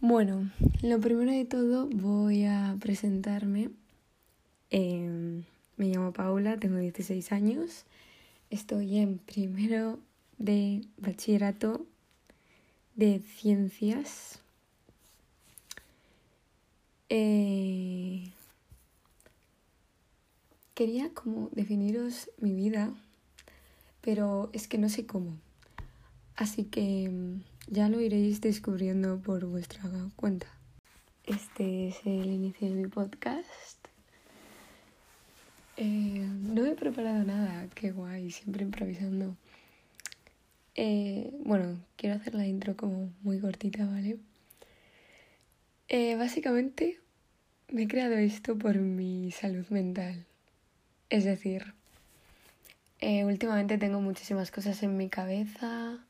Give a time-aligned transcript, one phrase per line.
[0.00, 0.50] Bueno,
[0.82, 3.70] lo primero de todo voy a presentarme.
[4.70, 5.44] Em,
[5.76, 7.84] me llamo Paula, tengo 16 años.
[8.50, 9.98] Estoy en primero
[10.36, 11.86] de bachillerato
[12.96, 14.40] de ciencias.
[17.08, 18.30] Eh,
[20.74, 22.92] quería como definiros mi vida,
[24.00, 25.38] pero es que no sé cómo.
[26.36, 29.82] Así que mm, ya lo iréis descubriendo por vuestra
[30.16, 30.46] cuenta.
[31.24, 33.78] Este es el inicio de mi podcast.
[35.76, 39.36] Eh, no he preparado nada, qué guay, siempre improvisando.
[40.74, 44.18] Eh, bueno, quiero hacer la intro como muy cortita, ¿vale?
[45.88, 47.00] Eh, básicamente
[47.68, 50.26] me he creado esto por mi salud mental.
[51.10, 51.74] Es decir,
[53.00, 56.04] últimamente tengo muchísimas cosas en mi cabeza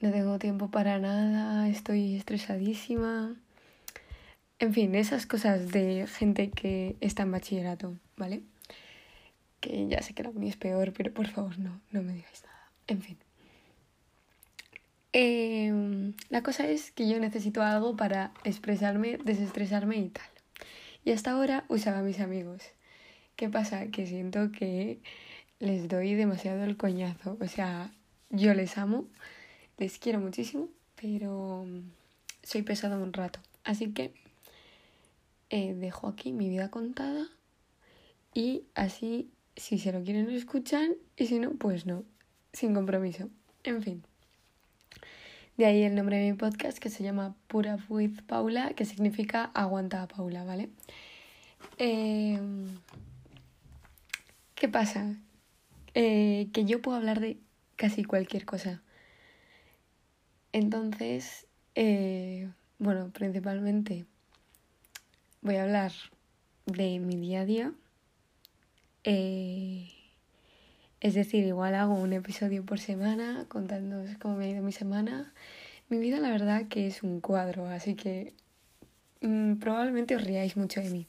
[0.00, 3.36] no tengo tiempo para nada, estoy estresadísima.
[4.58, 8.42] En fin, esas cosas de gente que está en bachillerato, ¿vale?
[9.60, 12.42] Que ya sé que la uni es peor, pero por favor no, no me digáis
[12.44, 12.70] nada.
[12.86, 13.18] En fin.
[15.12, 20.28] Em, la cosa es que yo necesito algo para expresarme, desestresarme y tal.
[21.04, 22.62] Y hasta ahora usaba a mis amigos.
[23.36, 23.86] ¿Qué pasa?
[23.88, 25.00] Que siento que
[25.58, 27.36] les doy demasiado el coñazo.
[27.40, 27.90] O sea,
[28.30, 29.06] yo les amo,
[29.80, 30.68] les quiero muchísimo,
[31.00, 31.66] pero
[32.42, 33.40] soy pesado un rato.
[33.64, 34.12] Así que
[35.48, 37.26] eh, dejo aquí mi vida contada
[38.34, 42.04] y así si se lo quieren escuchan y si no, pues no,
[42.52, 43.30] sin compromiso.
[43.64, 44.04] En fin.
[45.56, 49.50] De ahí el nombre de mi podcast que se llama Pura with Paula, que significa
[49.54, 50.68] aguanta Paula, ¿vale?
[51.78, 52.68] Em,
[54.54, 55.16] ¿Qué pasa?
[55.94, 57.38] Eh, que yo puedo hablar de
[57.76, 58.82] casi cualquier cosa.
[60.52, 64.04] Entonces, eh, bueno, principalmente
[65.42, 65.92] voy a hablar
[66.66, 67.72] de mi día a día.
[69.04, 69.88] Eh,
[71.00, 75.32] es decir, igual hago un episodio por semana contándoos cómo me ha ido mi semana.
[75.88, 78.34] Mi vida la verdad que es un cuadro, así que
[79.20, 81.06] mm, probablemente os riáis mucho de mí.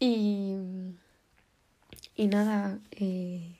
[0.00, 0.56] Y,
[2.16, 3.56] y nada, eh,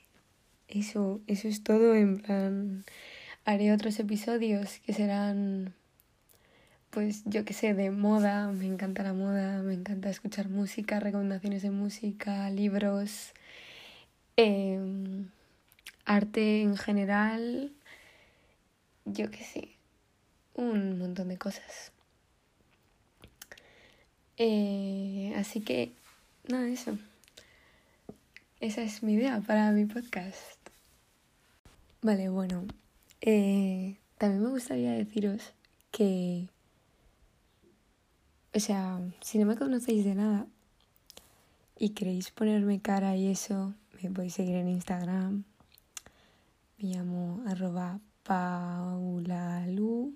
[0.67, 2.85] eso, eso es todo en plan
[3.49, 5.73] haré otros episodios que serán,
[6.91, 8.51] pues yo que sé, de moda.
[8.51, 13.33] Me encanta la moda, me encanta escuchar música, recomendaciones de música, libros,
[14.37, 15.29] em,
[16.05, 17.71] arte en general,
[19.05, 19.69] yo que sé,
[20.53, 21.91] un montón de cosas.
[24.37, 25.91] Eh, así que,
[26.47, 26.99] nada, eso.
[28.59, 30.59] Esa es mi idea para mi podcast.
[32.01, 32.65] Vale, bueno,
[33.21, 35.53] eh, también me gustaría deciros
[35.91, 36.47] que,
[38.53, 40.47] o sea, si no me conocéis de nada
[41.77, 45.43] y queréis ponerme cara y eso, me podéis seguir en Instagram.
[46.77, 50.13] Me llamo arroba paulalu.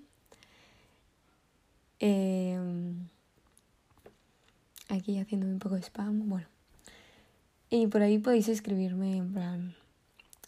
[1.98, 3.08] Em,
[4.88, 6.46] aquí haciendo un poco de spam, bueno.
[7.70, 9.74] Y por ahí podéis escribirme en plan,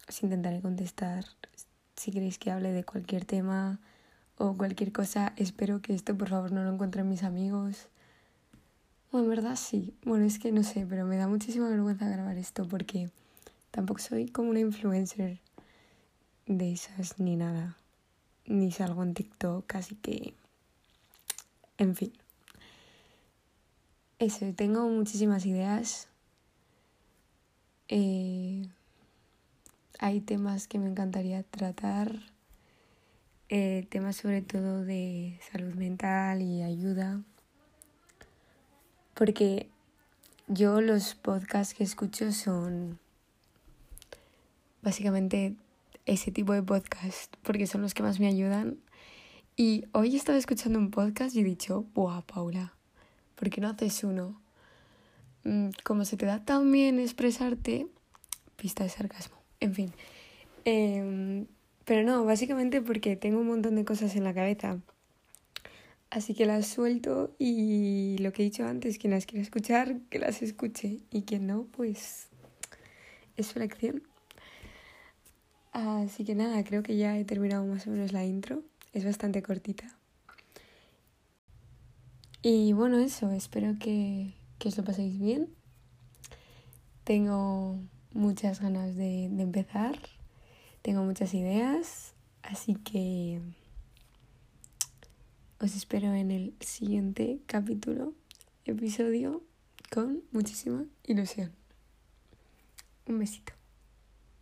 [0.08, 1.24] os intentaré contestar
[1.96, 3.78] si queréis que hable de cualquier tema
[4.38, 7.88] o cualquier cosa, espero que esto por favor no lo encuentren mis amigos.
[9.10, 9.94] Bueno, en verdad sí.
[10.04, 13.10] Bueno, es que no sé, pero me da muchísima vergüenza grabar esto porque
[13.70, 15.40] tampoco soy como una influencer
[16.46, 17.76] de esas ni nada.
[18.44, 20.34] Ni salgo en TikTok, así que...
[21.78, 22.12] En fin.
[24.18, 26.08] Eso, tengo muchísimas ideas.
[27.88, 28.35] Eh,
[29.98, 32.20] hay temas que me encantaría tratar,
[33.48, 37.22] eh, temas sobre todo de salud mental y ayuda,
[39.14, 39.70] porque
[40.48, 42.98] yo los podcasts que escucho son
[44.82, 45.56] básicamente
[46.04, 48.78] ese tipo de podcast, porque son los que más me ayudan.
[49.56, 52.74] Y hoy he estado escuchando un podcast y he dicho, ¡buah, Paula!
[53.34, 54.40] ¿Por qué no haces uno?
[55.44, 57.88] Mm, como se te da tan bien expresarte,
[58.56, 59.35] pista de sarcasmo.
[59.60, 59.92] En fin.
[60.64, 61.46] Em,
[61.84, 64.80] pero no, básicamente porque tengo un montón de cosas en la cabeza.
[66.10, 70.18] Así que las suelto y lo que he dicho antes, quien las quiera escuchar, que
[70.18, 71.00] las escuche.
[71.10, 72.28] Y quien no, pues
[73.36, 74.02] es su elección.
[75.72, 78.62] Así que nada, creo que ya he terminado más o menos la intro.
[78.92, 79.86] Es bastante cortita.
[82.42, 85.48] Y bueno, eso, espero que, que os lo paséis bien.
[87.04, 87.78] Tengo
[88.12, 89.98] muchas ganas de, empezar,
[90.82, 93.40] tengo muchas ideas, así que
[95.60, 98.14] os espero en el siguiente capítulo,
[98.64, 99.42] episodio,
[99.90, 101.52] con muchísima ilusión.
[103.06, 103.55] Un besito.